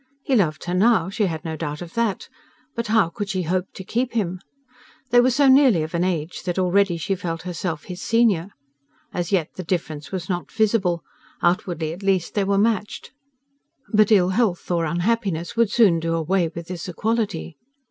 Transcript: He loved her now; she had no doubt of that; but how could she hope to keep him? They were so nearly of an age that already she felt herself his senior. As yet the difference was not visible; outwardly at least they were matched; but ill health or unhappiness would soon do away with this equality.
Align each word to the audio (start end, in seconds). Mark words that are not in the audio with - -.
He 0.23 0.35
loved 0.35 0.63
her 0.63 0.73
now; 0.73 1.11
she 1.11 1.27
had 1.27 1.45
no 1.45 1.55
doubt 1.55 1.79
of 1.79 1.93
that; 1.93 2.27
but 2.73 2.87
how 2.87 3.09
could 3.09 3.29
she 3.29 3.43
hope 3.43 3.71
to 3.75 3.83
keep 3.83 4.13
him? 4.13 4.41
They 5.11 5.21
were 5.21 5.29
so 5.29 5.47
nearly 5.47 5.83
of 5.83 5.93
an 5.93 6.03
age 6.03 6.41
that 6.45 6.57
already 6.57 6.97
she 6.97 7.13
felt 7.13 7.43
herself 7.43 7.83
his 7.83 8.01
senior. 8.01 8.49
As 9.13 9.31
yet 9.31 9.49
the 9.57 9.63
difference 9.63 10.11
was 10.11 10.27
not 10.27 10.51
visible; 10.51 11.03
outwardly 11.43 11.93
at 11.93 12.01
least 12.01 12.33
they 12.33 12.43
were 12.43 12.57
matched; 12.57 13.11
but 13.93 14.11
ill 14.11 14.29
health 14.29 14.71
or 14.71 14.85
unhappiness 14.85 15.55
would 15.55 15.69
soon 15.69 15.99
do 15.99 16.15
away 16.15 16.47
with 16.51 16.65
this 16.67 16.89
equality. 16.89 17.55